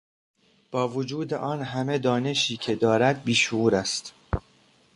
[0.71, 4.13] با وجود آن همه دانشی که دارد بیشعور است.